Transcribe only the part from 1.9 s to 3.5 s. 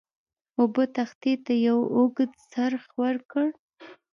اوږد څرخ ورکړ.